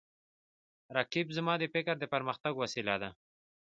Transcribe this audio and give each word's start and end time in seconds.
رقیب 0.97 1.27
زما 1.37 1.53
د 1.59 1.63
فکر 1.73 1.93
د 1.99 2.03
پرمختګ 2.13 2.53
وسیله 2.57 2.95
ده 3.01 3.09